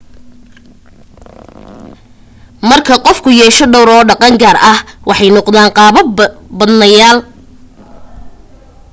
[2.69, 7.17] marka qofku yeesho dhowr oo dhaqan gaara ah waxay noqdaan qaabab-badnayaal